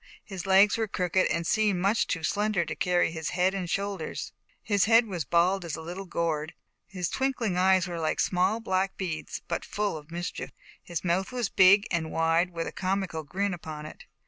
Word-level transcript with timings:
His 0.23 0.47
legs 0.47 0.77
were 0.79 0.87
crooked 0.87 1.27
and 1.27 1.45
seemed 1.45 1.79
much 1.79 2.07
too 2.07 2.23
slender 2.23 2.65
to 2.65 2.73
carry 2.75 3.11
his 3.11 3.29
head 3.37 3.53
and 3.53 3.69
shoulders. 3.69 4.31
His 4.63 4.85
head 4.85 5.05
was 5.05 5.25
bald 5.25 5.63
as 5.63 5.75
a 5.75 5.81
little 5.83 6.07
gourd. 6.07 6.55
His 6.87 7.07
twinkling 7.07 7.55
eyes 7.55 7.87
were 7.87 7.99
like 7.99 8.19
small 8.19 8.59
black 8.59 8.97
beads, 8.97 9.43
but 9.47 9.63
full 9.63 9.95
of 9.95 10.09
mischief. 10.09 10.49
His 10.81 11.03
mouth 11.03 11.31
was 11.31 11.49
big 11.49 11.85
and 11.91 12.09
wide, 12.11 12.49
with 12.49 12.65
a 12.65 12.71
comical 12.71 13.21
grin 13.23 13.53
upon 13.53 13.85
it. 13.85 14.05